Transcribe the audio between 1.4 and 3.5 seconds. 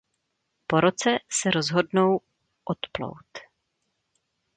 rozhodnou odplout.